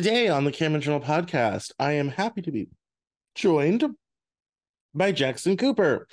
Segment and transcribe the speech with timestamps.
[0.00, 2.68] Today on the Cameron Journal podcast, I am happy to be
[3.34, 3.84] joined
[4.94, 6.08] by Jackson Cooper.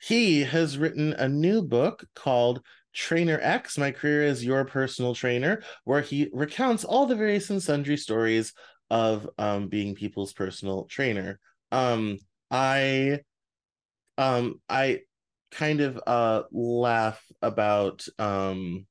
[0.00, 2.62] He has written a new book called
[2.94, 7.62] Trainer X My Career as Your Personal Trainer, where he recounts all the various and
[7.62, 8.54] sundry stories
[8.88, 11.38] of um, being people's personal trainer.
[11.70, 12.16] Um,
[12.50, 13.20] I
[14.16, 15.00] um I
[15.50, 18.86] kind of uh laugh about um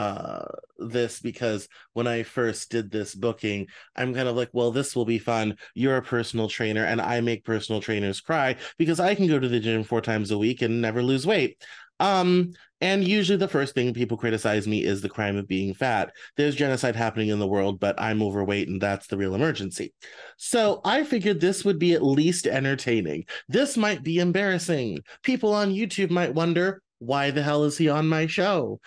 [0.00, 0.44] uh
[0.78, 5.04] this because when I first did this booking, I'm kind of like, well, this will
[5.04, 5.56] be fun.
[5.74, 9.48] You're a personal trainer, and I make personal trainers cry because I can go to
[9.48, 11.62] the gym four times a week and never lose weight.
[12.00, 16.12] Um, and usually the first thing people criticize me is the crime of being fat.
[16.38, 19.92] There's genocide happening in the world, but I'm overweight and that's the real emergency.
[20.38, 23.26] So I figured this would be at least entertaining.
[23.50, 25.00] This might be embarrassing.
[25.22, 28.80] People on YouTube might wonder, why the hell is he on my show?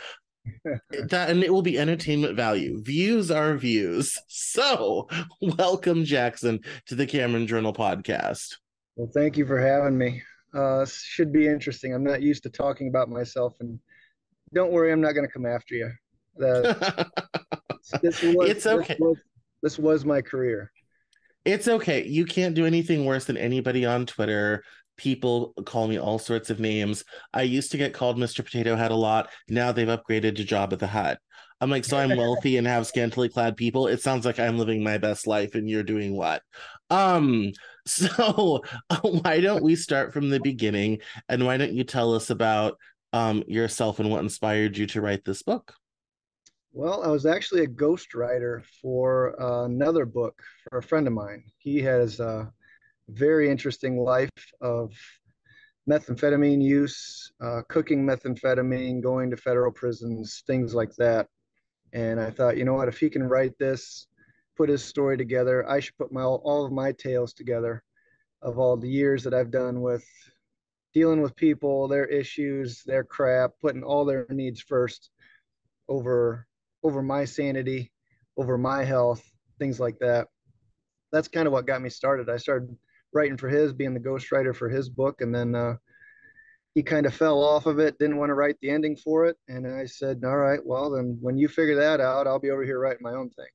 [1.09, 2.81] that and it will be entertainment value.
[2.81, 4.17] Views are views.
[4.27, 5.07] So,
[5.41, 8.55] welcome Jackson to the Cameron Journal podcast.
[8.95, 10.21] Well, thank you for having me.
[10.53, 11.93] Uh, should be interesting.
[11.93, 13.79] I'm not used to talking about myself, and
[14.53, 15.91] don't worry, I'm not going to come after you.
[18.01, 18.93] This was, it's okay.
[18.93, 19.17] This was,
[19.61, 20.71] this was my career.
[21.43, 22.05] It's okay.
[22.05, 24.63] You can't do anything worse than anybody on Twitter
[24.97, 27.03] people call me all sorts of names.
[27.33, 28.43] I used to get called Mr.
[28.43, 29.29] Potato Head a lot.
[29.49, 31.19] Now they've upgraded to Jabba the Hutt.
[31.61, 33.87] I'm like, so I'm wealthy and have scantily clad people.
[33.87, 36.41] It sounds like I'm living my best life and you're doing what?
[36.89, 37.51] Um,
[37.87, 38.61] so
[39.01, 40.99] why don't we start from the beginning
[41.29, 42.77] and why don't you tell us about
[43.11, 45.73] um yourself and what inspired you to write this book?
[46.75, 51.43] Well, I was actually a ghostwriter for uh, another book for a friend of mine.
[51.59, 52.47] He has uh,
[53.09, 54.29] very interesting life
[54.61, 54.93] of
[55.89, 61.27] methamphetamine use, uh, cooking methamphetamine, going to federal prisons, things like that.
[61.91, 64.07] And I thought, you know what, if he can write this,
[64.55, 67.83] put his story together, I should put my all of my tales together
[68.41, 70.05] of all the years that I've done with
[70.93, 75.09] dealing with people, their issues, their crap, putting all their needs first
[75.89, 76.47] over
[76.83, 77.91] over my sanity,
[78.37, 79.23] over my health,
[79.57, 80.27] things like that.
[81.11, 82.29] That's kind of what got me started.
[82.29, 82.75] I started
[83.13, 85.75] writing for his, being the ghostwriter for his book, and then uh,
[86.75, 89.37] he kind of fell off of it, didn't want to write the ending for it,
[89.47, 92.63] and I said, "All right, well then, when you figure that out, I'll be over
[92.63, 93.47] here writing my own thing."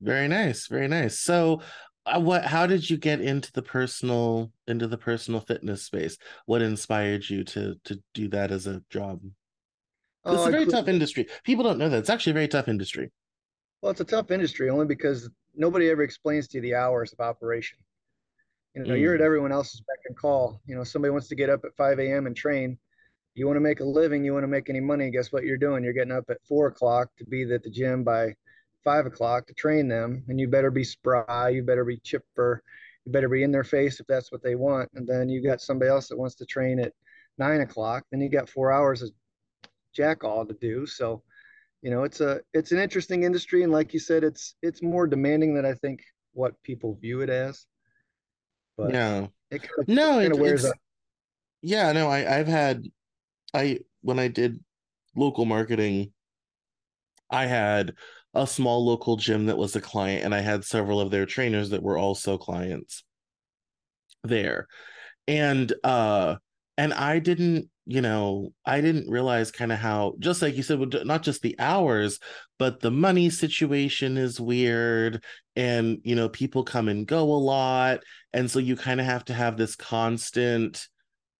[0.00, 1.18] Very nice, very nice.
[1.20, 1.60] So,
[2.06, 2.44] uh, what?
[2.44, 6.16] How did you get into the personal into the personal fitness space?
[6.46, 9.20] What inspired you to to do that as a job?
[10.24, 11.26] Oh, it's a very tough industry.
[11.44, 13.10] People don't know that it's actually a very tough industry.
[13.80, 17.20] Well, it's a tough industry only because nobody ever explains to you the hours of
[17.20, 17.78] operation.
[18.74, 19.00] You know, mm.
[19.00, 19.24] you're at mm.
[19.24, 20.62] everyone else's beck and call.
[20.64, 22.26] You know, somebody wants to get up at 5 a.m.
[22.26, 22.78] and train.
[23.34, 25.10] You want to make a living, you want to make any money.
[25.10, 25.84] Guess what you're doing?
[25.84, 28.34] You're getting up at four o'clock to be at the gym by
[28.82, 30.24] five o'clock to train them.
[30.28, 32.62] And you better be spry, you better be chipper,
[33.04, 34.90] you better be in their face if that's what they want.
[34.94, 36.92] And then you got somebody else that wants to train at
[37.36, 38.04] nine o'clock.
[38.10, 39.10] Then you got four hours of
[39.94, 40.86] jack all to do.
[40.86, 41.22] So
[41.82, 45.06] you know it's a it's an interesting industry and like you said it's it's more
[45.06, 46.00] demanding than i think
[46.32, 47.66] what people view it as.
[48.76, 50.74] But yeah it kind of, no it, wears it's,
[51.62, 52.84] yeah no i i've had
[53.54, 54.60] i when i did
[55.16, 56.12] local marketing
[57.30, 57.94] i had
[58.34, 61.70] a small local gym that was a client and i had several of their trainers
[61.70, 63.02] that were also clients
[64.24, 64.66] there.
[65.26, 66.36] And uh
[66.76, 70.78] and i didn't you know, I didn't realize kind of how, just like you said,
[71.06, 72.20] not just the hours,
[72.58, 75.24] but the money situation is weird.
[75.56, 78.00] And, you know, people come and go a lot.
[78.34, 80.86] And so you kind of have to have this constant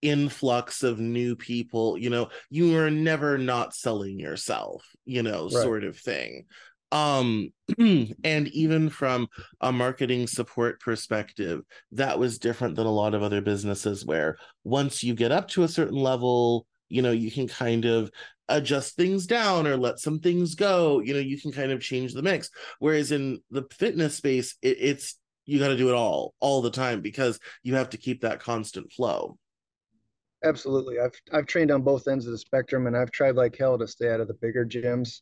[0.01, 1.99] influx of new people.
[1.99, 5.51] You know, you are never not selling yourself, you know, right.
[5.51, 6.45] sort of thing
[6.91, 9.27] um and even from
[9.61, 15.03] a marketing support perspective that was different than a lot of other businesses where once
[15.03, 18.11] you get up to a certain level you know you can kind of
[18.49, 22.13] adjust things down or let some things go you know you can kind of change
[22.13, 22.49] the mix.
[22.79, 25.15] Whereas in the fitness space it, it's
[25.45, 28.39] you got to do it all all the time because you have to keep that
[28.39, 29.37] constant flow.
[30.43, 30.99] Absolutely.
[30.99, 33.87] I've i've trained on both ends of the spectrum and i've tried like hell to
[33.87, 35.21] stay out of the bigger gyms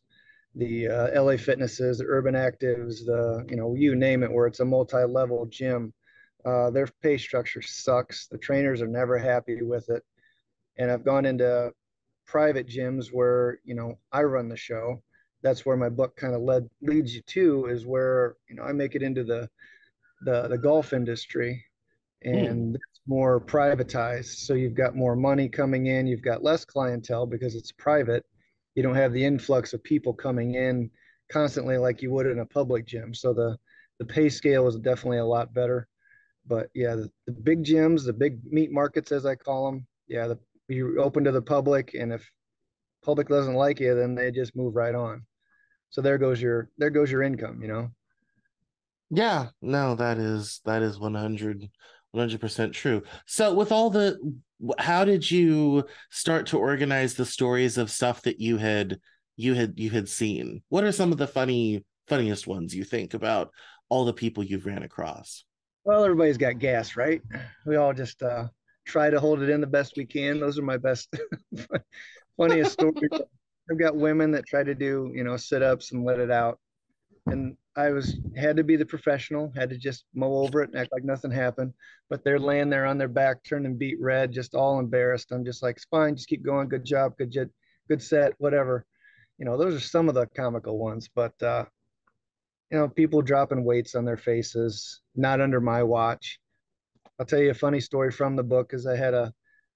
[0.58, 4.60] the uh, LA Fitnesses, the Urban Actives, the you know you name it, where it's
[4.60, 5.94] a multi-level gym.
[6.46, 8.28] Uh, their pay structure sucks.
[8.28, 10.04] The trainers are never happy with it,
[10.78, 11.72] and I've gone into
[12.26, 15.04] private gyms where you know I run the show.
[15.44, 18.72] That's where my book kind of led leads you to is where you know I
[18.72, 19.48] make it into the
[20.22, 21.64] the the golf industry,
[22.24, 22.34] hmm.
[22.34, 22.76] and mm.
[22.76, 24.38] it's more privatized.
[24.46, 26.08] So you've got more money coming in.
[26.08, 28.26] You've got less clientele because it's private
[28.78, 30.92] you don't have the influx of people coming in
[31.32, 33.12] constantly like you would in a public gym.
[33.12, 33.58] So the
[33.98, 35.88] the pay scale is definitely a lot better.
[36.46, 40.28] But yeah, the, the big gyms, the big meat markets, as I call them, yeah,
[40.28, 40.38] the,
[40.70, 42.30] you open to the public, and if
[43.04, 45.26] public doesn't like you, then they just move right on.
[45.90, 47.90] So there goes your there goes your income, you know.
[49.10, 51.68] Yeah, no, that is that is 100
[52.16, 53.04] 100% true.
[53.26, 54.18] So with all the
[54.80, 59.00] how did you start to organize the stories of stuff that you had
[59.36, 60.64] you had you had seen?
[60.70, 63.52] What are some of the funny funniest ones you think about
[63.90, 65.44] all the people you've ran across?
[65.84, 67.22] Well, everybody's got gas, right?
[67.66, 68.48] We all just uh,
[68.86, 70.40] try to hold it in the best we can.
[70.40, 71.14] Those are my best,
[72.38, 73.22] funniest stories.
[73.70, 76.60] I've got women that try to do, you know, sit ups and let it out.
[77.26, 80.80] And I was had to be the professional, had to just mow over it and
[80.80, 81.74] act like nothing happened.
[82.10, 85.32] But they're laying there on their back, turning beet red, just all embarrassed.
[85.32, 86.70] I'm just like, it's fine, just keep going.
[86.70, 87.50] Good job, good jet,
[87.88, 88.86] good set, whatever.
[89.38, 91.08] You know, those are some of the comical ones.
[91.14, 91.66] But uh,
[92.72, 96.40] you know, people dropping weights on their faces, not under my watch.
[97.20, 99.34] I'll tell you a funny story from the book because I had a,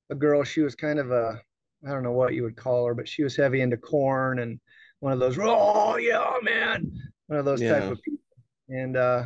[0.09, 1.39] a girl, she was kind of a,
[1.85, 4.59] I don't know what you would call her, but she was heavy into corn and
[4.99, 6.91] one of those, oh yeah, man,
[7.31, 7.79] one of those yeah.
[7.79, 8.19] type of people.
[8.67, 9.23] And uh,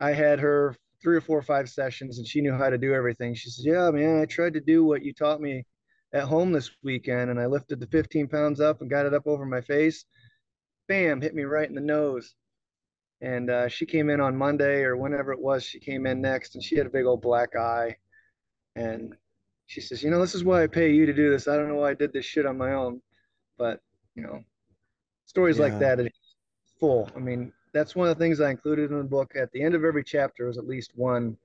[0.00, 2.92] I had her three or four or five sessions and she knew how to do
[2.92, 3.34] everything.
[3.34, 5.64] She says, yeah, man, I tried to do what you taught me
[6.12, 9.26] at home this weekend and I lifted the 15 pounds up and got it up
[9.26, 10.04] over my face
[10.88, 12.34] bam, hit me right in the nose.
[13.20, 16.54] And uh, she came in on Monday or whenever it was, she came in next
[16.54, 17.96] and she had a big old black eye.
[18.74, 19.14] And
[19.66, 21.46] she says, You know, this is why I pay you to do this.
[21.46, 23.00] I don't know why I did this shit on my own.
[23.56, 23.80] But,
[24.16, 24.42] you know,
[25.26, 25.64] stories yeah.
[25.64, 26.00] like that
[26.82, 27.08] full.
[27.14, 29.34] I mean, that's one of the things I included in the book.
[29.36, 31.36] At the end of every chapter was at least one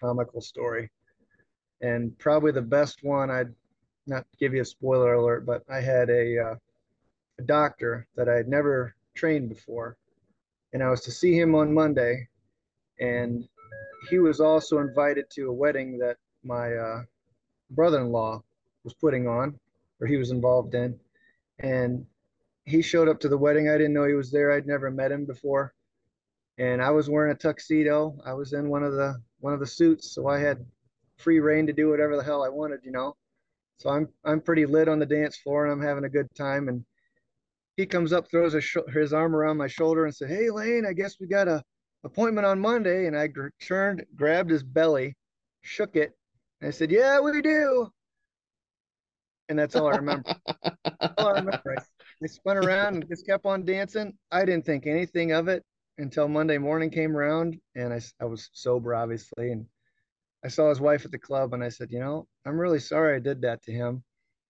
[0.00, 0.90] comical story.
[1.82, 3.52] And probably the best one, I'd
[4.06, 6.54] not give you a spoiler alert, but I had a, uh,
[7.38, 9.98] a doctor that I had never trained before.
[10.72, 12.26] And I was to see him on Monday.
[12.98, 13.46] And
[14.08, 17.02] he was also invited to a wedding that my uh,
[17.72, 18.42] brother in law
[18.82, 19.60] was putting on,
[20.00, 20.98] or he was involved in.
[21.58, 22.06] And
[22.68, 23.68] he showed up to the wedding.
[23.68, 24.52] I didn't know he was there.
[24.52, 25.72] I'd never met him before.
[26.58, 28.18] And I was wearing a tuxedo.
[28.24, 30.66] I was in one of the one of the suits, so I had
[31.16, 33.16] free rein to do whatever the hell I wanted, you know.
[33.78, 36.68] So I'm I'm pretty lit on the dance floor and I'm having a good time.
[36.68, 36.84] And
[37.76, 40.92] he comes up, throws his, his arm around my shoulder and said, Hey, Lane, I
[40.92, 41.62] guess we got a
[42.04, 43.06] appointment on Monday.
[43.06, 45.16] And I gr- turned, grabbed his belly,
[45.62, 46.12] shook it.
[46.60, 47.88] And I said, Yeah, we do.
[49.48, 50.34] And that's all I remember.
[51.18, 51.76] all I remember.
[51.78, 51.82] I,
[52.22, 54.12] I spun around and just kept on dancing.
[54.32, 55.62] I didn't think anything of it
[55.98, 57.58] until Monday morning came around.
[57.76, 59.52] And I, I was sober, obviously.
[59.52, 59.66] And
[60.44, 63.16] I saw his wife at the club and I said, You know, I'm really sorry
[63.16, 64.02] I did that to him.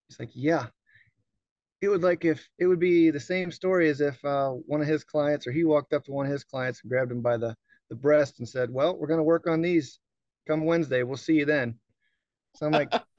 [0.09, 0.67] He's like, Yeah,
[1.81, 4.87] it would like if it would be the same story as if uh, one of
[4.87, 7.37] his clients or he walked up to one of his clients and grabbed him by
[7.37, 7.55] the
[7.91, 9.99] the breast and said, "Well, we're going to work on these
[10.47, 11.03] come Wednesday.
[11.03, 11.79] We'll see you then."
[12.57, 12.93] So I'm like,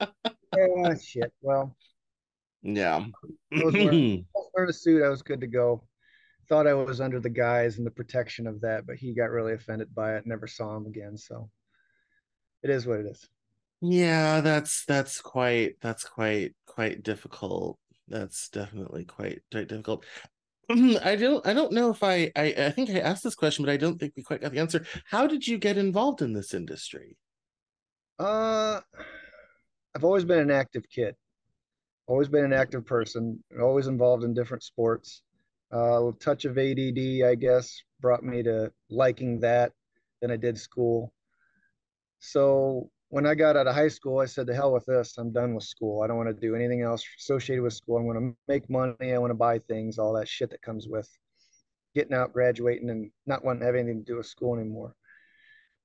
[0.56, 1.74] "Oh shit." Well,
[2.62, 3.04] yeah.
[4.60, 5.02] wearing, a suit.
[5.02, 5.82] I was good to go.
[6.48, 9.52] Thought I was under the guise and the protection of that, but he got really
[9.52, 10.26] offended by it.
[10.26, 11.16] Never saw him again.
[11.16, 11.50] So
[12.62, 13.28] it is what it is.
[13.80, 17.78] Yeah, that's that's quite that's quite quite difficult
[18.10, 20.04] that's definitely quite, quite difficult.
[20.70, 23.72] I don't I don't know if I, I I think I asked this question, but
[23.72, 24.84] I don't think we quite got the answer.
[25.06, 27.16] How did you get involved in this industry?
[28.18, 28.80] Uh
[29.94, 31.16] I've always been an active kid.
[32.10, 35.22] Always been an active person, always involved in different sports.
[35.72, 39.70] Uh, a touch of ADD, I guess, brought me to liking that
[40.20, 41.12] than I did school.
[42.18, 45.18] So when I got out of high school, I said, to hell with this.
[45.18, 46.02] I'm done with school.
[46.02, 47.98] I don't want to do anything else associated with school.
[47.98, 49.12] I'm going to make money.
[49.14, 51.08] I want to buy things, all that shit that comes with
[51.94, 54.96] getting out, graduating, and not wanting to have anything to do with school anymore.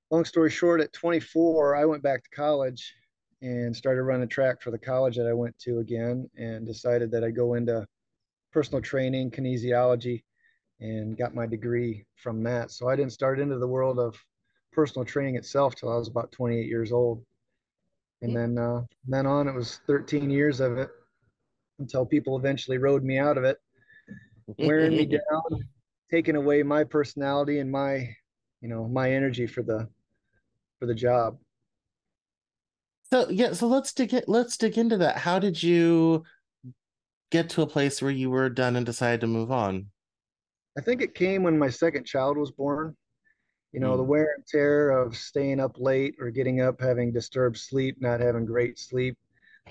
[0.10, 2.96] Long story short, at 24, I went back to college
[3.42, 7.24] and started running track for the college that I went to again and decided that
[7.24, 7.86] I'd go into
[8.52, 10.24] personal training, kinesiology,
[10.80, 12.72] and got my degree from that.
[12.72, 14.16] So I didn't start into the world of
[14.72, 17.24] personal training itself till I was about 28 years old.
[18.22, 20.90] And then uh, then on, it was 13 years of it
[21.80, 23.58] until people eventually rode me out of it,
[24.58, 25.64] wearing me down,
[26.10, 28.10] taking away my personality and my,
[28.62, 29.88] you know, my energy for the
[30.80, 31.38] for the job.
[33.12, 34.28] So yeah, so let's dig it.
[34.28, 35.18] Let's dig into that.
[35.18, 36.24] How did you
[37.32, 39.88] get to a place where you were done and decided to move on?
[40.78, 42.96] I think it came when my second child was born
[43.76, 43.98] you know, mm.
[43.98, 48.22] the wear and tear of staying up late or getting up, having disturbed sleep, not
[48.22, 49.18] having great sleep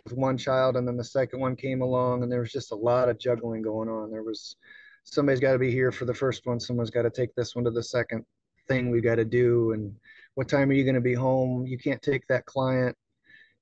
[0.04, 0.76] with one child.
[0.76, 3.62] And then the second one came along and there was just a lot of juggling
[3.62, 4.10] going on.
[4.10, 4.56] There was
[5.04, 6.60] somebody's got to be here for the first one.
[6.60, 8.26] Someone's got to take this one to the second
[8.68, 9.72] thing we got to do.
[9.72, 9.96] And
[10.34, 11.66] what time are you going to be home?
[11.66, 12.94] You can't take that client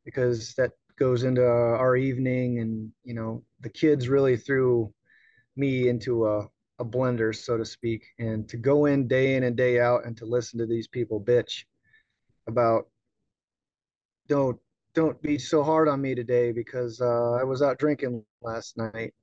[0.04, 2.60] because that goes into our evening.
[2.60, 4.92] And, you know, the kids really threw
[5.56, 6.46] me into a,
[6.78, 8.04] a blender, so to speak.
[8.18, 11.20] And to go in day in and day out and to listen to these people
[11.20, 11.64] bitch
[12.46, 12.88] about
[14.28, 14.58] don't
[14.94, 19.14] don't be so hard on me today because uh, I was out drinking last night.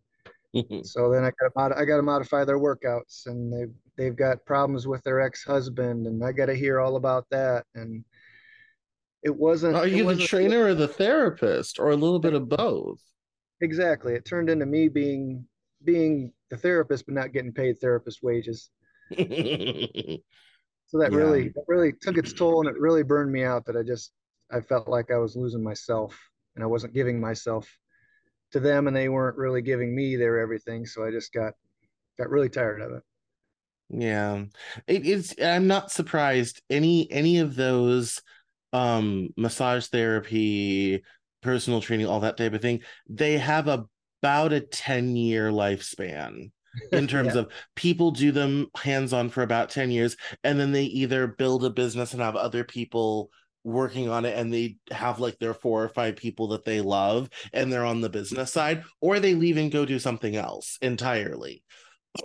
[0.83, 4.87] so then I got I got to modify their workouts, and they've they've got problems
[4.87, 7.65] with their ex husband, and I got to hear all about that.
[7.75, 8.03] And
[9.23, 9.75] it wasn't.
[9.75, 13.01] Are you wasn't the trainer or the therapist, or a little bit of both?
[13.61, 14.13] Exactly.
[14.13, 15.45] It turned into me being
[15.83, 18.69] being the therapist, but not getting paid therapist wages.
[19.11, 20.21] so that
[20.93, 21.07] yeah.
[21.11, 23.65] really that really took its toll, and it really burned me out.
[23.65, 24.11] That I just
[24.51, 26.17] I felt like I was losing myself
[26.55, 27.69] and I wasn't giving myself
[28.51, 30.85] to them and they weren't really giving me their everything.
[30.85, 31.53] So I just got
[32.17, 33.03] got really tired of it.
[33.89, 34.43] Yeah.
[34.87, 38.21] It is I'm not surprised any any of those
[38.73, 41.03] um massage therapy,
[41.41, 46.51] personal training, all that type of thing, they have about a 10 year lifespan
[46.91, 47.41] in terms yeah.
[47.41, 51.65] of people do them hands on for about 10 years and then they either build
[51.65, 53.29] a business and have other people
[53.63, 57.29] working on it and they have like their four or five people that they love
[57.53, 61.63] and they're on the business side or they leave and go do something else entirely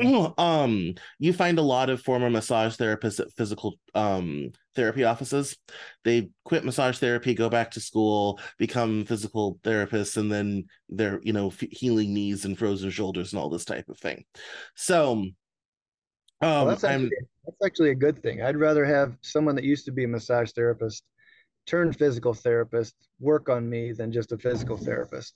[0.38, 5.56] um you find a lot of former massage therapists at physical um therapy offices.
[6.04, 11.32] They quit massage therapy go back to school become physical therapists and then they're you
[11.32, 14.24] know f- healing knees and frozen shoulders and all this type of thing.
[14.74, 15.34] So um
[16.40, 17.10] well, that's, actually,
[17.44, 18.42] that's actually a good thing.
[18.42, 21.04] I'd rather have someone that used to be a massage therapist
[21.66, 25.34] turn physical therapist, work on me than just a physical therapist.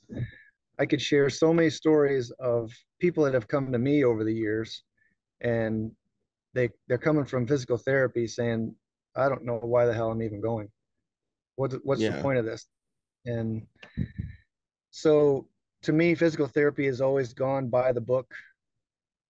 [0.78, 4.34] I could share so many stories of people that have come to me over the
[4.34, 4.82] years
[5.40, 5.90] and
[6.54, 8.74] they they're coming from physical therapy saying,
[9.16, 10.68] I don't know why the hell I'm even going.
[11.56, 12.10] What's what's yeah.
[12.10, 12.66] the point of this?
[13.26, 13.66] And
[14.90, 15.48] so
[15.82, 18.32] to me, physical therapy has always gone by the book.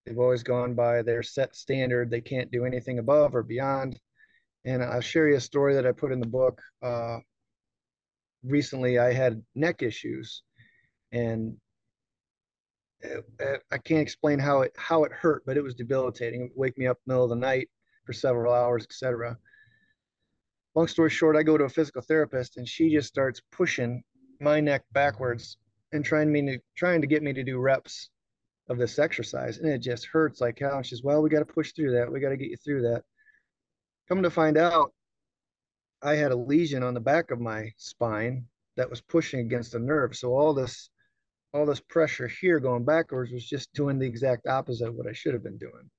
[0.07, 2.11] They've always gone by their set standard.
[2.11, 3.99] They can't do anything above or beyond.
[4.65, 6.61] And I'll share you a story that I put in the book.
[6.83, 7.19] Uh,
[8.43, 10.43] recently, I had neck issues,
[11.13, 11.57] and
[13.01, 16.43] it, it, I can't explain how it how it hurt, but it was debilitating.
[16.43, 17.69] It would wake me up middle of the night
[18.05, 19.37] for several hours, etc.
[20.75, 24.03] Long story short, I go to a physical therapist, and she just starts pushing
[24.41, 25.57] my neck backwards
[25.93, 28.11] and trying me to trying to get me to do reps
[28.69, 30.77] of this exercise, and it just hurts like hell.
[30.77, 32.13] And she's, well, we got to push through that.
[32.13, 33.03] We got to get you through that.
[34.09, 34.93] Come to find out,
[36.03, 38.47] I had a lesion on the back of my spine
[38.77, 40.17] that was pushing against the nerve.
[40.17, 40.91] So all this,
[41.55, 45.13] all this pressure here going backwards was just doing the exact opposite of what I
[45.13, 45.91] should have been doing.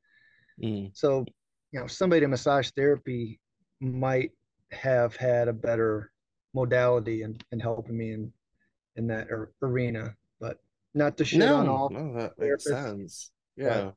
[0.63, 0.91] Mm.
[0.93, 1.25] So,
[1.71, 3.39] you know, somebody in massage therapy
[3.79, 4.31] might
[4.71, 6.11] have had a better
[6.53, 8.33] modality in, in helping me in
[8.95, 9.27] in that
[9.61, 10.57] arena, but
[10.93, 11.89] not to shit no, on all.
[11.89, 13.31] No, that makes sense.
[13.55, 13.91] Yeah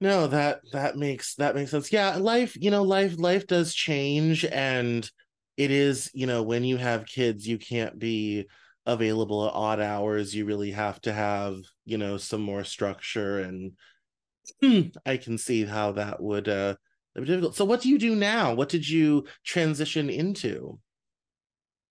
[0.00, 4.44] no that that makes that makes sense yeah life you know life life does change
[4.46, 5.10] and
[5.56, 8.46] it is you know when you have kids you can't be
[8.86, 13.72] available at odd hours you really have to have you know some more structure and
[15.06, 16.74] i can see how that would uh
[17.14, 17.56] be difficult.
[17.56, 18.54] So what do you do now?
[18.54, 20.78] What did you transition into?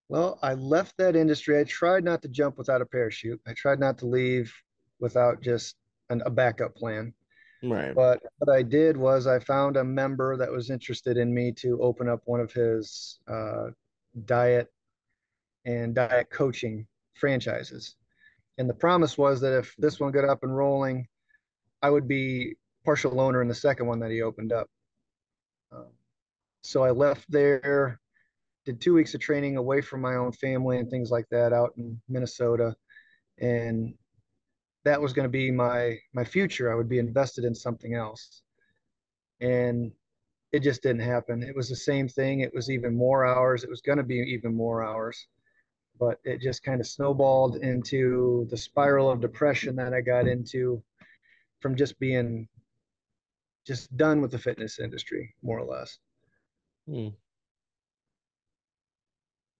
[0.07, 1.59] Well i left that industry.
[1.59, 3.41] I tried not to jump without a parachute.
[3.47, 4.53] I tried not to leave
[4.99, 5.75] without just
[6.09, 7.13] an, a backup plan.
[7.61, 7.93] Right.
[7.93, 11.81] But what I did was I found a member that was interested in me to
[11.81, 13.67] open up one of his uh,
[14.25, 14.71] diet
[15.65, 17.95] and diet coaching franchises.
[18.57, 21.07] And the promise was that if this one got up and rolling,
[21.81, 24.69] I would be partial owner in the second one that he opened up.
[25.71, 25.87] Um,
[26.61, 27.99] so I left there,
[28.65, 31.73] did two weeks of training away from my own family and things like that out
[31.77, 32.75] in Minnesota,
[33.39, 33.93] and
[34.83, 36.71] that was going to be my my future.
[36.71, 38.41] I would be invested in something else,
[39.39, 39.91] and
[40.51, 41.43] it just didn't happen.
[41.43, 42.41] It was the same thing.
[42.41, 43.63] It was even more hours.
[43.63, 45.27] It was going to be even more hours,
[45.99, 50.81] but it just kind of snowballed into the spiral of depression that I got into
[51.59, 52.47] from just being
[53.67, 55.99] just done with the fitness industry, more or less.
[56.87, 57.09] Hmm.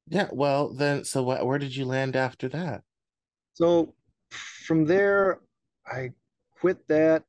[0.08, 2.81] Yeah, well, then, so what, where did you land after that?
[3.53, 3.93] So
[4.31, 5.41] from there,
[5.86, 6.12] I
[6.60, 7.24] quit that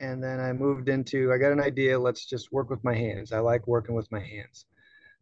[0.00, 3.32] and then I moved into I got an idea, let's just work with my hands.
[3.32, 4.66] I like working with my hands.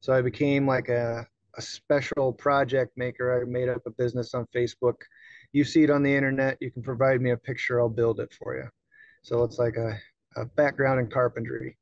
[0.00, 3.40] So I became like a, a special project maker.
[3.40, 4.96] I made up a business on Facebook.
[5.52, 8.32] You see it on the internet, you can provide me a picture, I'll build it
[8.32, 8.68] for you.
[9.22, 9.96] So it's like a,
[10.36, 11.76] a background in carpentry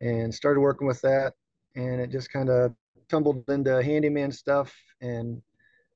[0.00, 1.34] and started working with that.
[1.76, 2.72] And it just kind of
[3.08, 4.74] tumbled into handyman stuff.
[5.00, 5.42] And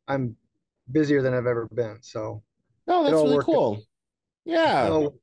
[0.06, 0.36] I'm
[0.92, 1.98] busier than I've ever been.
[2.02, 2.42] So,
[2.88, 3.76] oh, that's really cool.
[3.78, 3.82] Out.
[4.44, 4.86] Yeah.
[4.86, 5.14] So,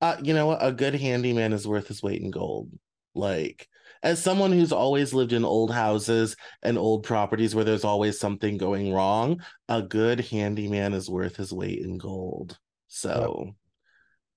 [0.00, 0.58] uh, you know what?
[0.60, 2.70] A good handyman is worth his weight in gold.
[3.14, 3.68] Like,
[4.02, 8.58] as someone who's always lived in old houses and old properties where there's always something
[8.58, 12.58] going wrong, a good handyman is worth his weight in gold.
[12.88, 13.54] So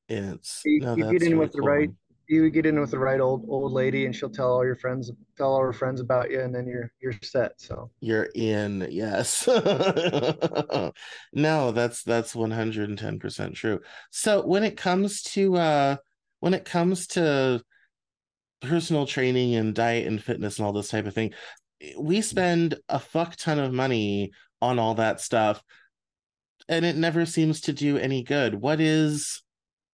[0.07, 1.61] it's you, no, you get in really with cool.
[1.61, 1.89] the right
[2.27, 5.11] you get in with the right old old lady and she'll tell all your friends
[5.37, 9.47] tell all her friends about you and then you're you're set so you're in yes
[11.33, 13.79] no that's that's 110% true
[14.11, 15.95] so when it comes to uh
[16.39, 17.61] when it comes to
[18.61, 21.31] personal training and diet and fitness and all this type of thing
[21.99, 25.61] we spend a fuck ton of money on all that stuff
[26.69, 28.55] and it never seems to do any good.
[28.55, 29.41] What is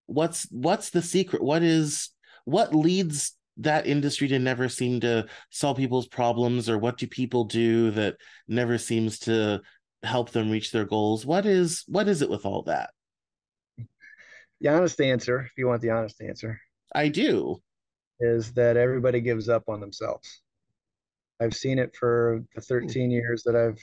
[0.06, 1.42] what's what's the secret?
[1.42, 2.10] What is
[2.44, 7.44] what leads that industry to never seem to solve people's problems or what do people
[7.44, 8.16] do that
[8.48, 9.60] never seems to
[10.02, 11.24] help them reach their goals?
[11.24, 12.90] What is what is it with all that?
[14.60, 16.60] The honest answer if you want the honest answer.
[16.94, 17.60] I do
[18.20, 20.42] is that everybody gives up on themselves
[21.40, 22.86] i've seen it for the hmm.
[22.86, 23.80] 13 years that i've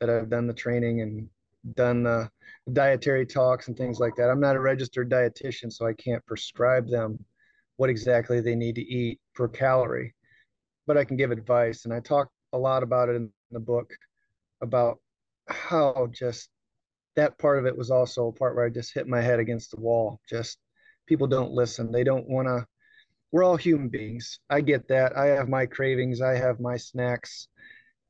[0.00, 1.28] that i've done the training and
[1.74, 2.28] done the
[2.72, 6.88] dietary talks and things like that i'm not a registered dietitian so i can't prescribe
[6.88, 7.18] them
[7.76, 10.14] what exactly they need to eat per calorie,
[10.86, 11.84] but I can give advice.
[11.84, 13.92] And I talk a lot about it in the book
[14.60, 14.98] about
[15.48, 16.48] how just
[17.16, 19.70] that part of it was also a part where I just hit my head against
[19.70, 20.20] the wall.
[20.28, 20.58] Just
[21.06, 21.92] people don't listen.
[21.92, 22.66] They don't want to.
[23.34, 24.38] We're all human beings.
[24.48, 25.16] I get that.
[25.18, 26.20] I have my cravings.
[26.22, 27.48] I have my snacks,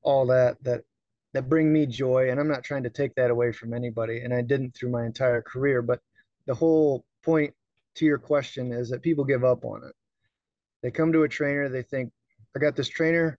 [0.02, 0.82] all that that
[1.32, 2.30] that bring me joy.
[2.30, 4.20] And I'm not trying to take that away from anybody.
[4.20, 5.80] And I didn't through my entire career.
[5.80, 6.00] But
[6.46, 7.54] the whole point
[7.94, 9.94] to your question is that people give up on it.
[10.82, 12.12] They come to a trainer, they think,
[12.54, 13.38] I got this trainer,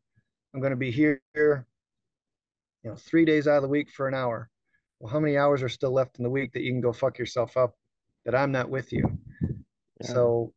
[0.56, 1.64] I'm going to be here, you
[2.84, 4.50] know, three days out of the week for an hour.
[5.00, 7.20] Well, how many hours are still left in the week that you can go fuck
[7.20, 7.76] yourself up
[8.26, 9.20] that I'm not with you?
[10.02, 10.08] Yeah.
[10.08, 10.54] So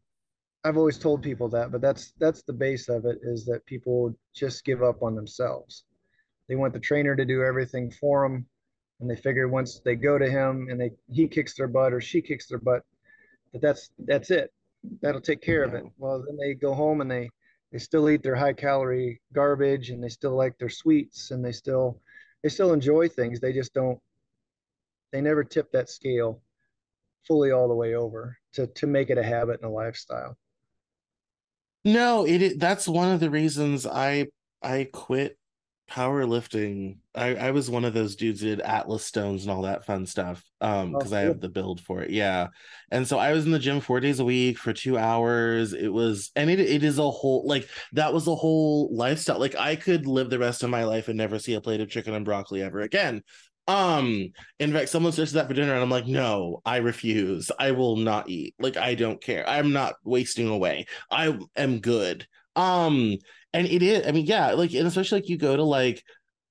[0.65, 4.15] I've always told people that, but that's that's the base of it is that people
[4.35, 5.85] just give up on themselves.
[6.49, 8.47] They want the trainer to do everything for them,
[9.01, 12.01] and they figure once they go to him and they he kicks their butt or
[12.01, 12.83] she kicks their butt,
[13.53, 14.53] that that's that's it.
[15.01, 15.85] That'll take care of it.
[15.97, 17.31] Well, then they go home and they
[17.73, 21.53] they still eat their high calorie garbage and they still like their sweets and they
[21.53, 22.01] still
[22.43, 23.41] they still enjoy things.
[23.41, 24.01] They just don't
[25.13, 26.43] they never tip that scale
[27.27, 30.37] fully all the way over to to make it a habit and a lifestyle.
[31.89, 34.27] No, it that's one of the reasons I
[34.63, 35.39] I quit
[35.91, 36.99] powerlifting.
[37.15, 40.45] I, I was one of those dudes did atlas stones and all that fun stuff
[40.61, 42.49] um because oh, i have the build for it yeah.
[42.91, 45.73] And so i was in the gym four days a week for two hours.
[45.73, 49.39] It was and it, it is a whole like that was a whole lifestyle.
[49.39, 51.89] Like i could live the rest of my life and never see a plate of
[51.89, 53.23] chicken and broccoli ever again
[53.69, 57.51] um in fact someone says that for dinner and i'm like no i refuse.
[57.59, 58.55] I will not eat.
[58.59, 59.49] Like i don't care.
[59.49, 60.87] I'm not wasting away.
[61.11, 62.27] I am good.
[62.57, 63.17] Um
[63.53, 66.03] and it is i mean yeah like and especially like you go to like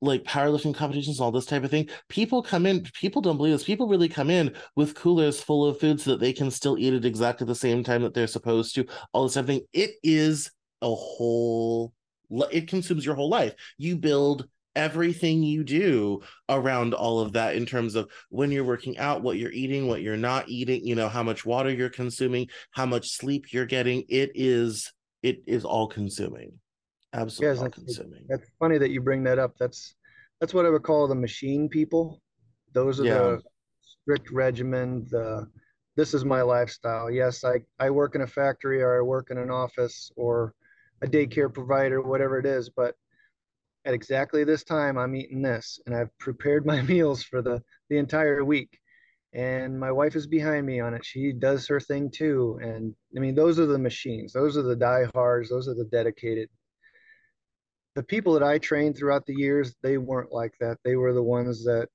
[0.01, 3.53] like powerlifting competitions and all this type of thing people come in people don't believe
[3.53, 3.63] this.
[3.63, 6.93] People really come in with coolers full of food so that they can still eat
[6.93, 9.61] it exactly the same time that they're supposed to all this type of thing.
[9.73, 10.51] It is
[10.81, 11.93] a whole
[12.51, 13.53] it consumes your whole life.
[13.77, 14.47] You build
[14.77, 19.37] everything you do around all of that in terms of when you're working out what
[19.37, 23.09] you're eating what you're not eating you know how much water you're consuming how much
[23.09, 26.53] sleep you're getting it is it is all consuming
[27.13, 28.25] absolutely yes, consuming.
[28.29, 29.53] That's funny that you bring that up.
[29.59, 29.95] That's
[30.39, 32.21] that's what I would call the machine people.
[32.73, 33.13] Those are yeah.
[33.13, 33.41] the
[33.81, 35.07] strict regimen.
[35.09, 35.47] The
[35.95, 37.09] this is my lifestyle.
[37.09, 40.53] Yes, I I work in a factory or I work in an office or
[41.01, 42.69] a daycare provider, whatever it is.
[42.69, 42.95] But
[43.87, 47.97] at exactly this time, I'm eating this, and I've prepared my meals for the the
[47.97, 48.77] entire week.
[49.33, 51.05] And my wife is behind me on it.
[51.05, 52.59] She does her thing too.
[52.61, 54.33] And I mean, those are the machines.
[54.33, 55.49] Those are the diehards.
[55.49, 56.49] Those are the dedicated
[57.97, 60.77] the people that I trained throughout the years, they weren't like that.
[60.83, 61.89] They were the ones that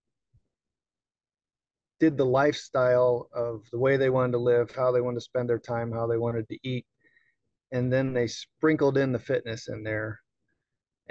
[2.01, 5.49] did the lifestyle of the way they wanted to live, how they wanted to spend
[5.49, 6.87] their time, how they wanted to eat.
[7.71, 10.19] And then they sprinkled in the fitness in there.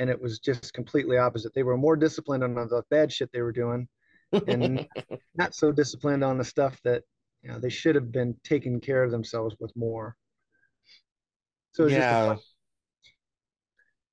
[0.02, 1.54] And it was just completely opposite.
[1.54, 3.88] They were more disciplined on the bad shit they were doing
[4.48, 4.88] and
[5.36, 7.04] not so disciplined on the stuff that
[7.44, 10.16] you know they should have been taking care of themselves with more.
[11.74, 12.36] So yeah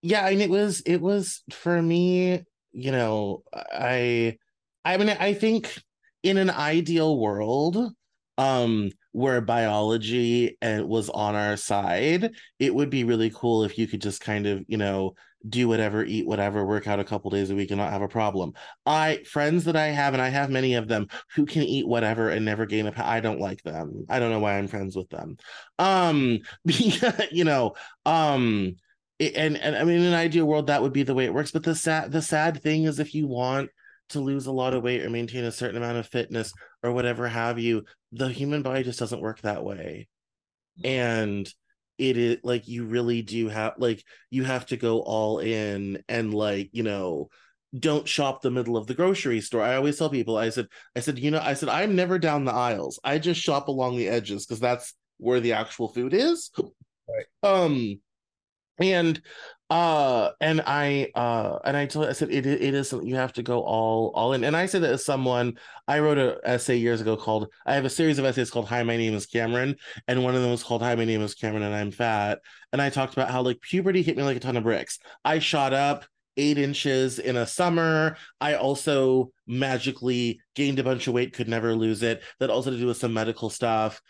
[0.03, 4.37] yeah and it was it was for me you know i
[4.85, 5.77] i mean i think
[6.22, 7.92] in an ideal world
[8.37, 13.88] um where biology and was on our side, it would be really cool if you
[13.88, 15.14] could just kind of, you know,
[15.46, 18.09] do whatever, eat whatever, work out a couple days a week and not have a
[18.09, 18.53] problem.
[18.87, 22.31] I friends that I have, and I have many of them who can eat whatever
[22.31, 23.09] and never gain a pound.
[23.09, 24.05] I don't like them.
[24.09, 25.37] I don't know why I'm friends with them.
[25.79, 27.74] Um, you know,
[28.05, 28.77] um,
[29.20, 31.51] and and I mean, in an ideal world, that would be the way it works.
[31.51, 33.70] But the sad the sad thing is, if you want
[34.11, 37.29] to lose a lot of weight or maintain a certain amount of fitness or whatever
[37.29, 40.09] have you, the human body just doesn't work that way.
[40.83, 41.53] And
[41.98, 46.32] it is like you really do have like you have to go all in and
[46.32, 47.28] like you know
[47.78, 49.62] don't shop the middle of the grocery store.
[49.62, 52.44] I always tell people i said i said you know i said i'm never down
[52.44, 52.98] the aisles.
[53.04, 56.50] I just shop along the edges because that's where the actual food is.
[57.08, 57.26] Right.
[57.42, 58.00] um
[58.80, 59.20] and
[59.70, 63.42] uh and i uh and i told i said it, it is you have to
[63.42, 67.02] go all all in and i said that as someone i wrote an essay years
[67.02, 69.76] ago called i have a series of essays called hi my name is cameron
[70.07, 72.38] and one of them was called hi my name is cameron and i'm fat
[72.72, 75.38] and i talked about how like puberty hit me like a ton of bricks i
[75.38, 76.07] shot up
[76.38, 78.16] eight inches in a summer.
[78.40, 82.22] I also magically gained a bunch of weight, could never lose it.
[82.38, 84.00] That also to do with some medical stuff.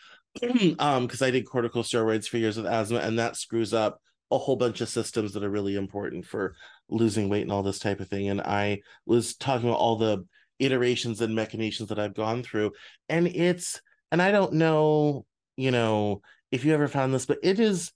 [0.79, 4.57] um, because I did corticosteroids for years with asthma, and that screws up a whole
[4.57, 6.55] bunch of systems that are really important for
[6.89, 8.29] losing weight and all this type of thing.
[8.29, 10.25] And I was talking about all the
[10.59, 12.73] iterations and machinations that I've gone through.
[13.09, 13.81] And it's,
[14.13, 15.25] and I don't know,
[15.57, 17.93] you know, if you ever found this, but it is,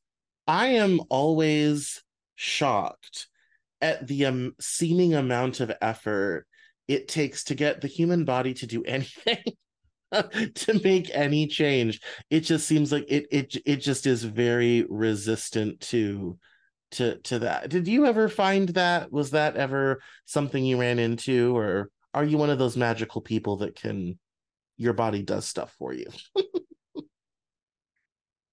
[0.47, 2.03] I am always
[2.35, 3.29] shocked
[3.81, 6.47] at the um, seeming amount of effort
[6.89, 9.43] it takes to get the human body to do anything.
[10.55, 12.01] to make any change.
[12.31, 16.39] It just seems like it it it just is very resistant to
[16.93, 17.71] to to that.
[17.71, 19.11] Did you ever find that?
[19.11, 23.59] Was that ever something you ran into, or are you one of those magical people
[23.59, 24.19] that can
[24.77, 26.07] your body does stuff for you?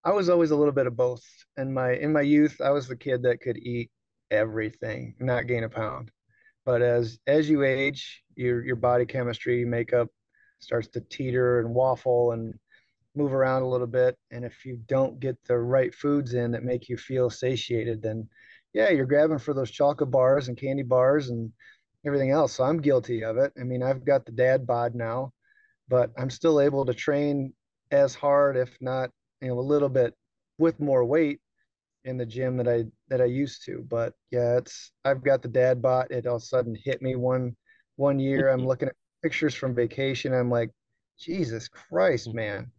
[0.04, 1.24] I was always a little bit of both.
[1.58, 3.92] In my in my youth, I was the kid that could eat
[4.32, 6.10] everything, not gain a pound.
[6.66, 10.08] But as as you age, your your body chemistry, makeup
[10.60, 12.54] starts to teeter and waffle and
[13.16, 14.18] move around a little bit.
[14.32, 18.28] And if you don't get the right foods in that make you feel satiated, then
[18.74, 21.52] yeah, you're grabbing for those chocolate bars and candy bars and
[22.06, 22.54] everything else.
[22.54, 23.52] So I'm guilty of it.
[23.60, 25.34] I mean, I've got the dad bod now,
[25.88, 27.54] but I'm still able to train
[27.92, 29.10] as hard, if not,
[29.42, 30.14] you know, a little bit
[30.58, 31.40] with more weight
[32.06, 33.86] in the gym that I that I used to.
[33.88, 36.08] But yeah, it's I've got the dad bod.
[36.12, 37.56] It all of a sudden hit me one
[37.96, 38.50] one year.
[38.50, 40.34] I'm looking at pictures from vacation.
[40.34, 40.70] I'm like,
[41.20, 42.38] Jesus Christ, mm-hmm.
[42.38, 42.72] man.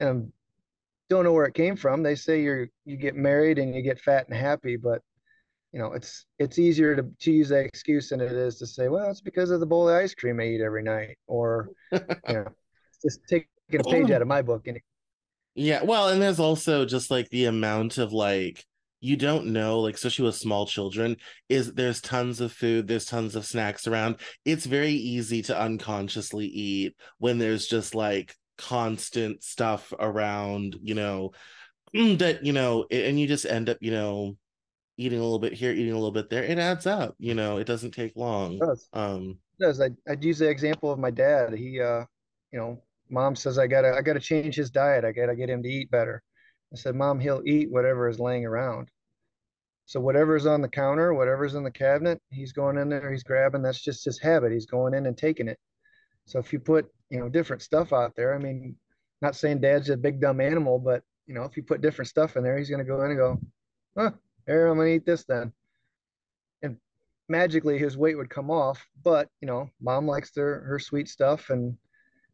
[0.00, 0.32] And
[1.08, 2.02] don't know where it came from.
[2.02, 5.02] They say you're you get married and you get fat and happy, but
[5.72, 8.88] you know, it's it's easier to, to use that excuse than it is to say,
[8.88, 12.00] well, it's because of the bowl of ice cream I eat every night, or you
[12.28, 12.46] know,
[13.02, 14.14] just taking a page oh.
[14.14, 14.66] out of my book.
[14.66, 14.78] And
[15.54, 18.64] yeah, well, and there's also just like the amount of like
[19.04, 21.14] you don't know like especially with small children
[21.50, 24.16] is there's tons of food there's tons of snacks around.
[24.46, 31.32] It's very easy to unconsciously eat when there's just like constant stuff around you know
[31.92, 34.36] that you know and you just end up you know
[34.96, 36.42] eating a little bit here eating a little bit there.
[36.42, 38.54] It adds up you know it doesn't take long.
[38.54, 38.88] It does.
[38.94, 39.80] um it does.
[39.82, 41.52] I, i'd use the example of my dad.
[41.52, 42.04] He uh
[42.52, 45.04] you know mom says i gotta i gotta change his diet.
[45.04, 46.22] I gotta get him to eat better.
[46.74, 48.88] I said, Mom, he'll eat whatever is laying around.
[49.86, 53.62] So whatever's on the counter, whatever's in the cabinet, he's going in there, he's grabbing.
[53.62, 54.52] That's just his habit.
[54.52, 55.58] He's going in and taking it.
[56.24, 58.76] So if you put, you know, different stuff out there, I mean,
[59.20, 62.36] not saying dad's a big dumb animal, but you know, if you put different stuff
[62.36, 63.40] in there, he's gonna go in and go,
[63.96, 64.10] huh,
[64.46, 65.52] here, I'm gonna eat this then.
[66.62, 66.78] And
[67.28, 68.86] magically his weight would come off.
[69.02, 71.76] But, you know, mom likes their her sweet stuff and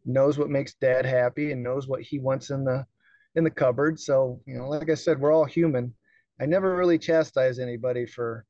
[0.04, 2.86] knows what makes dad happy and knows what he wants in the
[3.34, 3.98] in the cupboard.
[3.98, 5.94] So, you know, like I said, we're all human
[6.40, 8.46] I never really chastised anybody for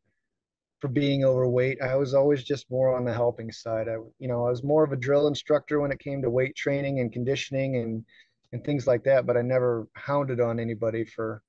[0.81, 1.83] for being overweight.
[1.83, 3.87] I was always just more on the helping side.
[3.87, 6.57] I, you know, I was more of a drill instructor when it came to weight
[6.57, 8.05] training and conditioning and
[8.53, 9.27] and things like that.
[9.27, 11.43] But I never hounded on anybody for,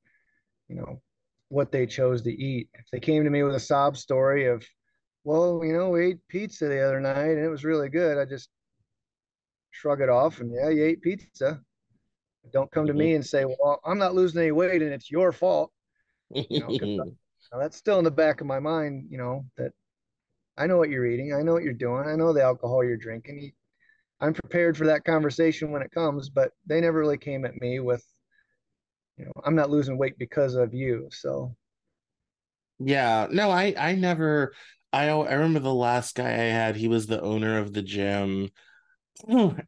[0.68, 1.02] you know,
[1.50, 2.70] what they chose to eat.
[2.74, 4.66] If they came to me with a sob story of,
[5.24, 8.26] well, you know, we ate pizza the other night and it was really good, I
[8.26, 8.50] just
[9.72, 11.62] shrug it off and yeah, you ate pizza.
[12.52, 13.00] Don't come to mm-hmm.
[13.00, 15.72] me and say, well, I'm not losing any weight and it's your fault.
[16.34, 16.78] You know,
[17.60, 19.72] that's still in the back of my mind, you know, that
[20.58, 21.34] I know what you're eating.
[21.34, 22.08] I know what you're doing.
[22.08, 23.54] I know the alcohol you're drinking.
[24.20, 27.80] I'm prepared for that conversation when it comes, but they never really came at me
[27.80, 28.06] with,
[29.18, 31.08] you know, I'm not losing weight because of you.
[31.12, 31.56] So,
[32.80, 34.54] yeah, no, I, I never,
[34.92, 38.50] I, I remember the last guy I had, he was the owner of the gym.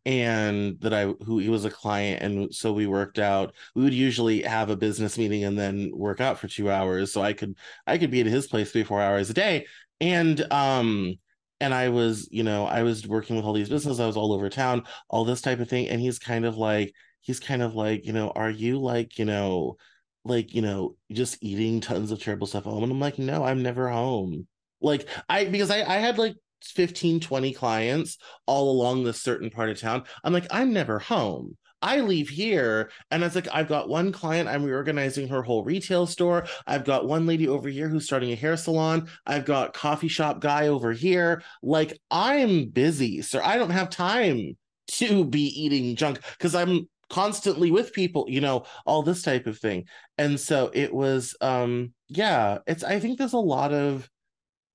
[0.05, 3.53] And that I who he was a client and so we worked out.
[3.75, 7.21] We would usually have a business meeting and then work out for 2 hours so
[7.21, 9.65] I could I could be at his place 3 4 hours a day.
[10.01, 11.15] And um
[11.59, 14.33] and I was you know I was working with all these businesses I was all
[14.33, 17.75] over town all this type of thing and he's kind of like he's kind of
[17.75, 19.77] like you know are you like you know
[20.25, 22.83] like you know just eating tons of terrible stuff home?
[22.83, 24.47] And I'm like no I'm never home.
[24.81, 26.35] Like I because I I had like
[26.71, 30.03] 15, 20 clients all along this certain part of town.
[30.23, 31.57] I'm like, I'm never home.
[31.83, 36.07] I leave here and it's like I've got one client, I'm reorganizing her whole retail
[36.07, 36.45] store.
[36.65, 39.09] I've got one lady over here who's starting a hair salon.
[39.25, 41.43] I've got coffee shop guy over here.
[41.61, 43.41] Like I'm busy, sir.
[43.43, 44.55] I don't have time
[44.91, 49.59] to be eating junk because I'm constantly with people, you know, all this type of
[49.59, 49.85] thing.
[50.17, 54.09] And so it was um yeah, it's I think there's a lot of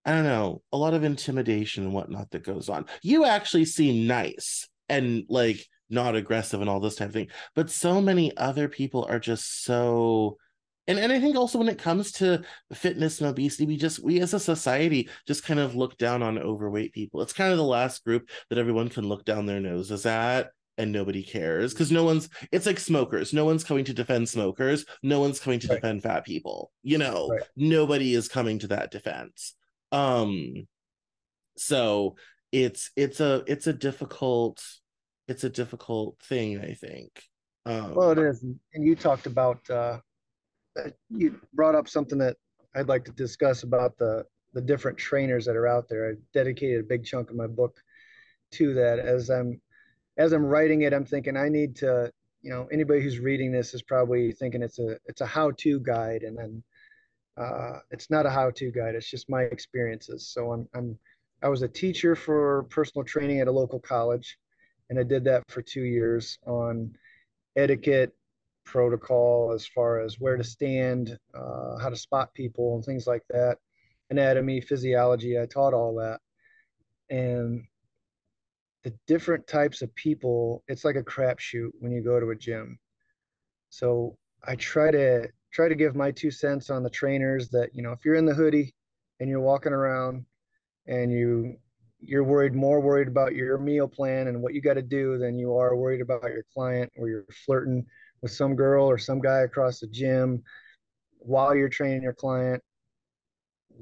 [0.09, 2.87] I don't know, a lot of intimidation and whatnot that goes on.
[3.03, 7.69] You actually seem nice and like not aggressive and all this type of thing, but
[7.69, 10.39] so many other people are just so.
[10.87, 12.41] And, and I think also when it comes to
[12.73, 16.39] fitness and obesity, we just we as a society just kind of look down on
[16.39, 17.21] overweight people.
[17.21, 20.91] It's kind of the last group that everyone can look down their noses at and
[20.91, 25.19] nobody cares because no one's it's like smokers no one's coming to defend smokers no
[25.19, 25.75] one's coming to right.
[25.75, 27.43] defend fat people you know right.
[27.57, 29.57] nobody is coming to that defense
[29.93, 30.67] um
[31.57, 32.17] so
[32.53, 34.63] it's it's a it's a difficult
[35.27, 37.23] it's a difficult thing i think.
[37.67, 39.99] Um, well it is and you talked about uh
[41.11, 42.37] you brought up something that
[42.77, 44.25] i'd like to discuss about the
[44.55, 46.11] the different trainers that are out there.
[46.11, 47.77] I dedicated a big chunk of my book
[48.53, 48.99] to that.
[48.99, 49.61] As i'm
[50.19, 53.73] as i'm writing it i'm thinking i need to you know anybody who's reading this
[53.73, 56.63] is probably thinking it's a it's a how-to guide and then
[57.39, 58.95] uh, it's not a how-to guide.
[58.95, 60.29] It's just my experiences.
[60.29, 60.99] So I'm, I'm,
[61.43, 64.37] I was a teacher for personal training at a local college,
[64.91, 66.95] and I did that for two years on
[67.57, 68.13] etiquette,
[68.65, 73.23] protocol, as far as where to stand, uh, how to spot people, and things like
[73.31, 73.59] that.
[74.11, 75.39] Anatomy, physiology.
[75.39, 76.21] I taught all that,
[77.15, 77.65] and
[78.85, 80.65] the different types of people.
[80.67, 82.79] It's like a crapshoot when you go to a gym.
[83.71, 87.83] So I try to try to give my two cents on the trainers that you
[87.83, 88.75] know if you're in the hoodie
[89.21, 90.25] and you're walking around
[90.87, 91.57] and you
[92.01, 95.39] you're worried more worried about your meal plan and what you got to do than
[95.39, 97.85] you are worried about your client or you're flirting
[98.23, 100.43] with some girl or some guy across the gym
[101.19, 102.63] while you're training your client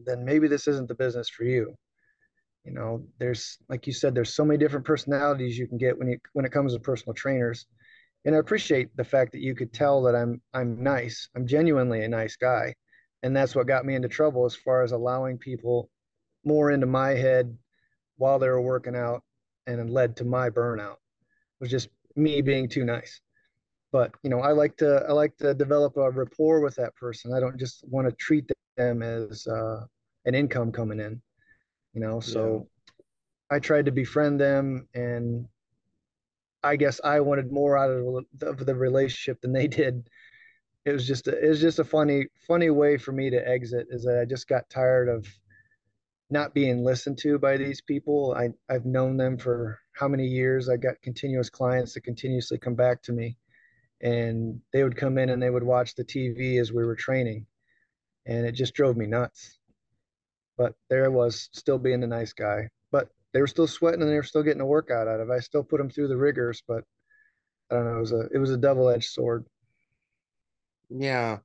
[0.04, 1.74] then maybe this isn't the business for you.
[2.64, 6.08] You know there's like you said there's so many different personalities you can get when
[6.08, 7.66] you when it comes to personal trainers
[8.26, 11.28] and I appreciate the fact that you could tell that I'm I'm nice.
[11.34, 12.74] I'm genuinely a nice guy,
[13.22, 15.88] and that's what got me into trouble as far as allowing people
[16.44, 17.56] more into my head
[18.16, 19.22] while they were working out,
[19.68, 20.94] and it led to my burnout.
[20.94, 23.20] It was just me being too nice.
[23.92, 27.32] But you know, I like to I like to develop a rapport with that person.
[27.32, 29.86] I don't just want to treat them as uh,
[30.24, 31.22] an income coming in.
[31.94, 32.66] You know, so
[33.50, 33.56] yeah.
[33.56, 35.46] I tried to befriend them and
[36.66, 37.90] I guess I wanted more out
[38.42, 40.08] of the relationship than they did.
[40.84, 43.88] It was just a, it was just a funny funny way for me to exit
[43.90, 45.26] is that I just got tired of
[46.30, 48.34] not being listened to by these people.
[48.36, 50.68] I I've known them for how many years?
[50.68, 53.36] I got continuous clients that continuously come back to me
[54.00, 57.46] and they would come in and they would watch the TV as we were training
[58.26, 59.58] and it just drove me nuts.
[60.56, 62.70] But there I was still being the nice guy.
[63.36, 65.32] They were still sweating and they were still getting a workout out of it.
[65.34, 66.84] I still put them through the rigors, but
[67.70, 67.98] I don't know.
[67.98, 69.44] It was a it was a double edged sword.
[70.88, 71.40] Yeah.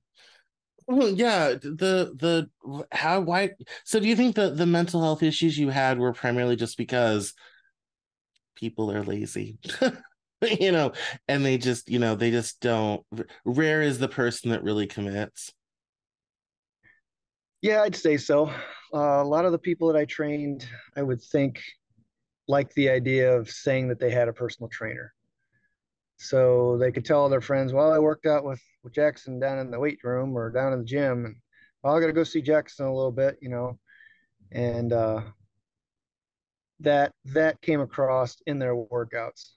[0.88, 1.50] Well, yeah.
[1.50, 2.50] The the
[2.94, 3.50] how why
[3.84, 7.34] so do you think that the mental health issues you had were primarily just because
[8.56, 9.58] people are lazy?
[10.42, 10.94] you know,
[11.28, 13.06] and they just, you know, they just don't
[13.44, 15.52] rare is the person that really commits.
[17.62, 18.50] Yeah, I'd say so.
[18.94, 21.62] Uh, a lot of the people that I trained, I would think
[22.52, 25.14] liked the idea of saying that they had a personal trainer.
[26.18, 29.72] So they could tell their friends, well, I worked out with, with Jackson down in
[29.72, 31.26] the weight room or down in the gym.
[31.26, 31.36] And
[31.82, 33.80] well, I got to go see Jackson a little bit, you know.
[34.52, 35.22] And uh,
[36.82, 39.54] that that came across in their workouts.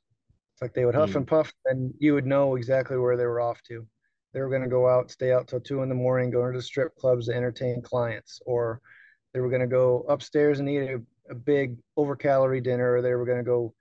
[0.52, 1.16] It's like they would huff mm.
[1.16, 3.86] and puff, and you would know exactly where they were off to.
[4.32, 6.62] They were going to go out, stay out till two in the morning, go into
[6.62, 8.80] strip clubs to entertain clients, or
[9.32, 13.02] they were going to go upstairs and eat a a big over calorie dinner or
[13.02, 13.74] they were going to go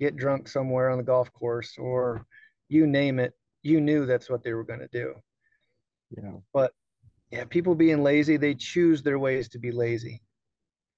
[0.00, 2.26] get drunk somewhere on the golf course or
[2.68, 5.14] you name it you knew that's what they were going to do
[6.10, 6.72] yeah but
[7.30, 10.20] yeah people being lazy they choose their ways to be lazy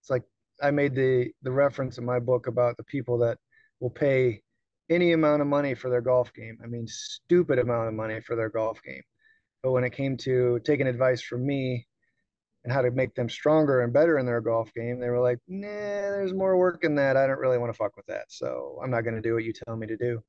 [0.00, 0.22] it's like
[0.62, 3.38] i made the the reference in my book about the people that
[3.80, 4.40] will pay
[4.90, 6.59] any amount of money for their golf game.
[6.62, 9.02] I mean, stupid amount of money for their golf game.
[9.62, 11.87] But when it came to taking advice from me
[12.66, 15.38] and how to make them stronger and better in their golf game, they were like,
[15.46, 17.16] nah, there's more work in that.
[17.16, 18.24] I don't really want to fuck with that.
[18.29, 20.20] So I'm not going to do what you tell me to do.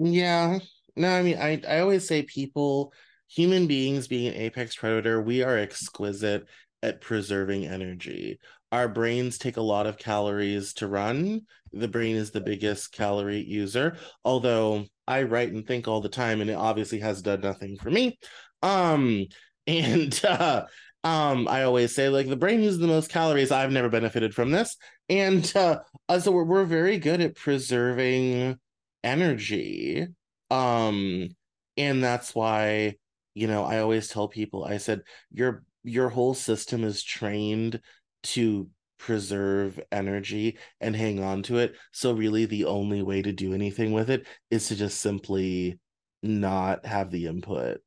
[0.00, 0.58] Yeah.
[0.96, 2.92] No, I mean, I, I always say people,
[3.28, 6.44] human beings being an apex predator, we are exquisite
[6.82, 8.40] at preserving energy.
[8.72, 11.42] Our brains take a lot of calories to run.
[11.72, 16.40] The brain is the biggest calorie user, although I write and think all the time,
[16.40, 18.18] and it obviously has done nothing for me.
[18.60, 19.26] Um,
[19.68, 20.66] and uh,
[21.04, 23.52] um, I always say like the brain uses the most calories.
[23.52, 24.76] I've never benefited from this,
[25.08, 28.58] and uh, uh so we're we're very good at preserving
[29.04, 30.06] energy.
[30.50, 31.28] Um,
[31.76, 32.96] and that's why
[33.34, 37.80] you know I always tell people I said your your whole system is trained
[38.24, 41.76] to preserve energy and hang on to it.
[41.92, 45.78] So really the only way to do anything with it is to just simply
[46.22, 47.80] not have the input,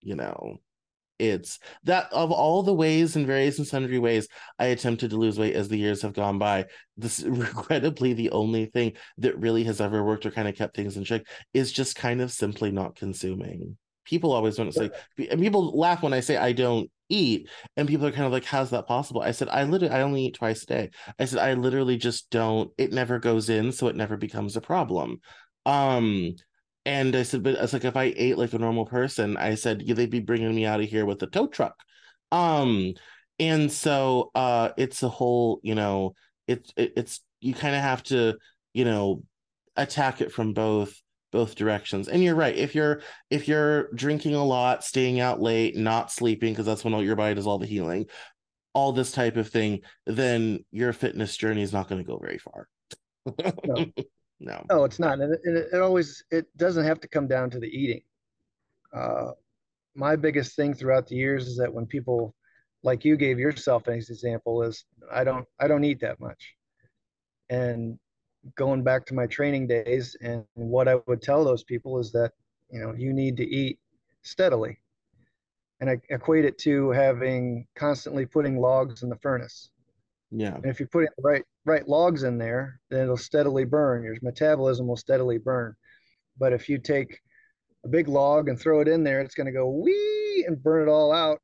[0.00, 0.58] you know.
[1.18, 5.38] It's that of all the ways and various and sundry ways I attempted to lose
[5.38, 9.80] weight as the years have gone by, this regrettably the only thing that really has
[9.80, 11.22] ever worked or kind of kept things in check
[11.52, 13.76] is just kind of simply not consuming.
[14.04, 17.88] People always want to say, and people laugh when I say I don't eat and
[17.88, 19.20] people are kind of like how's that possible?
[19.20, 20.90] I said i literally i only eat twice a day.
[21.18, 24.60] I said i literally just don't it never goes in so it never becomes a
[24.60, 25.20] problem.
[25.66, 26.34] Um
[26.86, 29.82] and i said but it's like if i ate like a normal person i said
[29.82, 31.74] yeah, they'd be bringing me out of here with a tow truck
[32.32, 32.92] um
[33.38, 36.14] and so uh it's a whole you know
[36.46, 38.34] it's it, it's you kind of have to
[38.72, 39.22] you know
[39.76, 41.00] attack it from both
[41.34, 42.06] both directions.
[42.06, 42.54] And you're right.
[42.54, 46.94] If you're if you're drinking a lot, staying out late, not sleeping because that's when
[46.94, 48.06] all your body does all the healing,
[48.72, 52.38] all this type of thing, then your fitness journey is not going to go very
[52.38, 52.68] far.
[53.64, 53.86] no.
[54.44, 54.64] no.
[54.70, 55.20] No, it's not.
[55.20, 58.02] And it, it, it, always it doesn't have to come down to the eating.
[58.92, 59.32] Uh,
[59.94, 62.34] my biggest thing throughout the years is that when people
[62.82, 66.54] like you gave yourself an example is I don't I don't eat that much.
[67.48, 67.98] And
[68.56, 72.32] going back to my training days and what I would tell those people is that
[72.70, 73.78] you know you need to eat
[74.22, 74.78] steadily
[75.80, 79.70] and I equate it to having constantly putting logs in the furnace
[80.30, 84.02] yeah and if you put the right right logs in there then it'll steadily burn
[84.02, 85.74] your metabolism will steadily burn
[86.38, 87.20] but if you take
[87.84, 90.88] a big log and throw it in there it's going to go wee and burn
[90.88, 91.40] it all out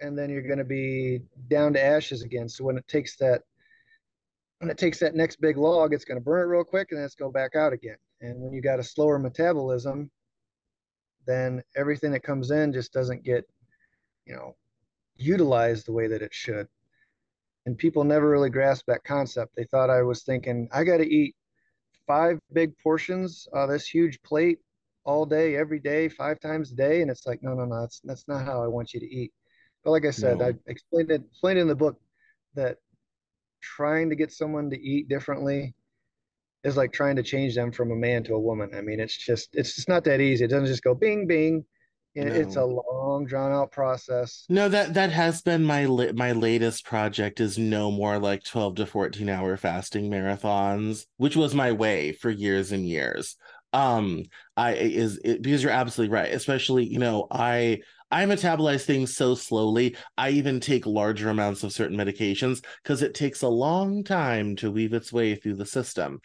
[0.00, 3.42] and then you're going to be down to ashes again so when it takes that
[4.62, 6.98] when it takes that next big log, it's going to burn it real quick and
[6.98, 7.96] then it's go back out again.
[8.20, 10.08] And when you got a slower metabolism,
[11.26, 13.44] then everything that comes in just doesn't get,
[14.24, 14.54] you know,
[15.16, 16.68] utilized the way that it should.
[17.66, 19.54] And people never really grasped that concept.
[19.56, 21.34] They thought I was thinking, I got to eat
[22.06, 24.58] five big portions of this huge plate
[25.04, 27.02] all day, every day, five times a day.
[27.02, 29.32] And it's like, no, no, no, that's, that's not how I want you to eat.
[29.84, 30.46] But like I said, no.
[30.46, 32.00] I explained it, explained in the book
[32.54, 32.78] that
[33.60, 35.74] trying to get someone to eat differently
[36.64, 38.70] is like trying to change them from a man to a woman.
[38.74, 40.44] I mean, it's just it's just not that easy.
[40.44, 41.64] It doesn't just go bing bing.
[42.14, 42.22] No.
[42.24, 44.44] It's a long drawn out process.
[44.48, 48.86] No, that that has been my my latest project is no more like 12 to
[48.86, 53.36] 14 hour fasting marathons, which was my way for years and years.
[53.72, 54.24] Um
[54.56, 59.34] I is it, because you're absolutely right, especially, you know, I I metabolize things so
[59.34, 59.96] slowly.
[60.18, 64.70] I even take larger amounts of certain medications because it takes a long time to
[64.70, 66.20] weave its way through the system.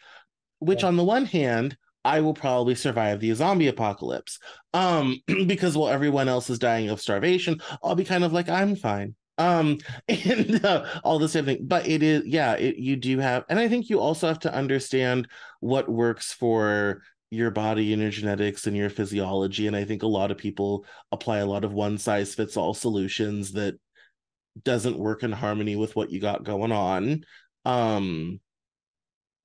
[0.58, 0.88] Which, yeah.
[0.88, 1.78] on the one hand,
[2.08, 4.38] I will probably survive the zombie apocalypse.
[4.72, 8.76] Um, because while everyone else is dying of starvation, I'll be kind of like, I'm
[8.76, 9.14] fine.
[9.36, 9.76] Um,
[10.08, 11.66] and uh, all this thing.
[11.66, 14.54] But it is, yeah, it, you do have, and I think you also have to
[14.54, 15.28] understand
[15.60, 20.06] what works for your body and your genetics and your physiology and i think a
[20.06, 23.74] lot of people apply a lot of one size fits all solutions that
[24.64, 27.22] doesn't work in harmony with what you got going on
[27.66, 28.40] um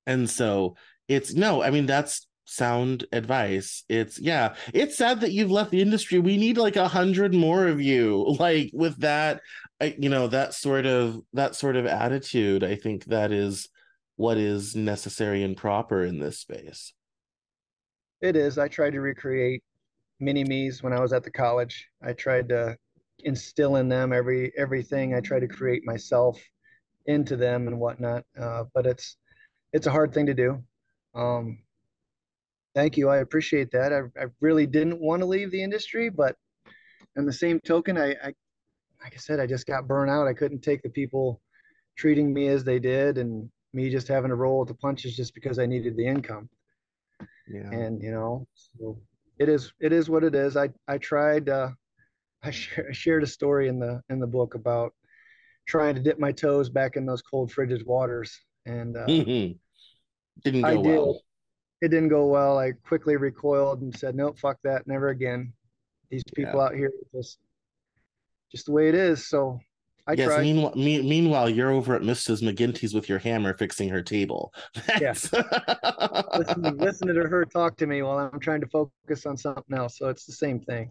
[0.08, 0.78] and so
[1.10, 5.82] it's no i mean that's sound advice it's yeah it's sad that you've left the
[5.82, 9.42] industry we need like a hundred more of you like with that
[9.98, 13.70] you know that sort of that sort of attitude i think that is
[14.18, 16.94] what is necessary and proper in this space
[18.24, 18.58] it is.
[18.58, 19.62] I tried to recreate
[20.22, 21.90] mini me's when I was at the college.
[22.02, 22.78] I tried to
[23.20, 26.42] instill in them every everything I try to create myself
[27.06, 28.24] into them and whatnot.
[28.40, 29.18] Uh, but it's
[29.74, 30.64] it's a hard thing to do.
[31.14, 31.60] Um,
[32.76, 33.10] thank you.
[33.10, 33.94] I appreciate that.
[33.94, 36.36] I, I really didn't want to leave the industry, but
[37.16, 38.34] in the same token, I, I
[39.04, 40.28] like I said, I just got burnt out.
[40.28, 41.42] I couldn't take the people
[41.98, 45.34] treating me as they did and me just having to roll with the punches just
[45.34, 46.50] because I needed the income.
[47.52, 47.70] yeah.
[47.70, 48.98] and you know, so
[49.40, 50.56] it is it is what it is.
[50.58, 51.50] I I tried.
[51.50, 51.70] Uh,
[52.44, 54.94] I, share, I shared a story in the in the book about
[55.66, 59.60] trying to dip my toes back in those cold frigid waters, and uh, didn't
[60.44, 60.86] go I did.
[60.86, 61.22] well.
[61.84, 62.58] It didn't go well.
[62.58, 65.52] I quickly recoiled and said, "Nope, fuck that, never again."
[66.10, 66.62] These people yeah.
[66.62, 67.40] out here just
[68.50, 69.28] just the way it is.
[69.28, 69.60] So
[70.08, 70.28] I yes.
[70.28, 70.44] Tried.
[70.44, 72.42] Meanwhile, me, meanwhile, you're over at Mrs.
[72.42, 74.54] McGinty's with your hammer fixing her table.
[75.02, 75.30] Yes.
[76.38, 79.98] listening, listening to her talk to me while I'm trying to focus on something else.
[79.98, 80.90] So it's the same thing.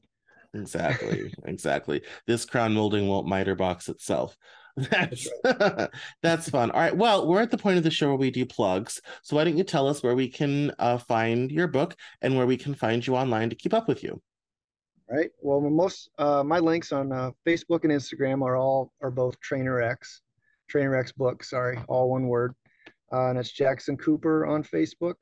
[0.52, 1.32] Exactly.
[1.46, 2.02] exactly.
[2.26, 4.36] This crown molding won't miter box itself.
[4.90, 5.28] That's
[6.22, 6.70] that's fun.
[6.70, 6.96] All right.
[6.96, 9.02] Well, we're at the point of the show where we do plugs.
[9.22, 12.46] So why don't you tell us where we can uh, find your book and where
[12.46, 14.22] we can find you online to keep up with you?
[15.12, 15.30] right?
[15.40, 19.80] Well, most uh, my links on uh, Facebook and Instagram are all are both Trainer
[19.82, 20.22] X,
[20.68, 21.44] Trainer X book.
[21.44, 22.54] Sorry, all one word.
[23.12, 25.16] Uh, and it's Jackson Cooper on Facebook.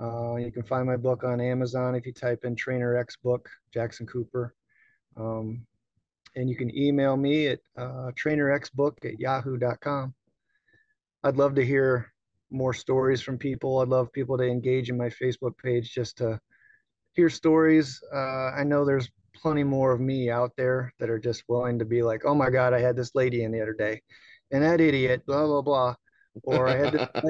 [0.00, 3.48] Uh, you can find my book on Amazon if you type in Trainer X book
[3.72, 4.54] Jackson Cooper.
[5.16, 5.66] Um,
[6.36, 10.14] and you can email me at uh, trainerxbook at yahoo.com.
[11.22, 12.12] I'd love to hear
[12.50, 13.78] more stories from people.
[13.78, 16.40] I'd love people to engage in my Facebook page just to
[17.12, 18.00] hear stories.
[18.12, 21.84] Uh, I know there's plenty more of me out there that are just willing to
[21.84, 24.00] be like, oh my God, I had this lady in the other day
[24.50, 25.94] and that idiot, blah, blah, blah.
[26.42, 27.28] Or I had this, I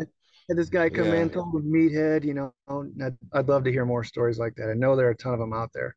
[0.49, 1.23] had this guy come yeah.
[1.23, 4.71] in, told him meathead, you know, I'd, I'd love to hear more stories like that.
[4.71, 5.95] I know there are a ton of them out there,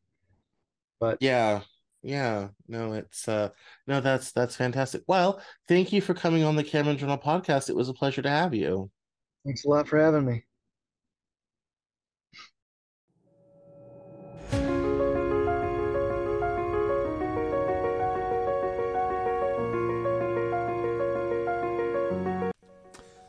[1.00, 1.60] but yeah,
[2.04, 3.48] yeah, no, it's, uh,
[3.86, 5.02] no, that's, that's fantastic.
[5.08, 7.70] Well, thank you for coming on the Cameron Journal podcast.
[7.70, 8.90] It was a pleasure to have you.
[9.44, 10.44] Thanks a lot for having me.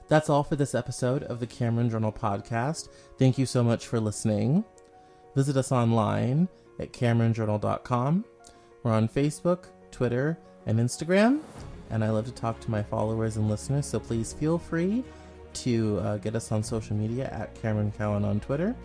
[0.07, 2.89] That's all for this episode of the Cameron Journal podcast.
[3.17, 4.63] Thank you so much for listening.
[5.33, 6.47] Visit us online
[6.79, 8.25] at CameronJournal.com.
[8.85, 11.39] We're on Facebook, Twitter, and Instagram,
[11.89, 15.03] and I love to talk to my followers and listeners, so please feel free
[15.53, 18.75] to uh, get us on social media at Cameron Cowan on Twitter,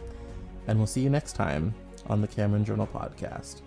[0.68, 1.74] and we'll see you next time
[2.07, 3.61] on the Cameron Journal Podcast.